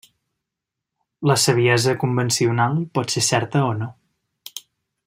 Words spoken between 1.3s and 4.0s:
La saviesa convencional pot ser certa o no.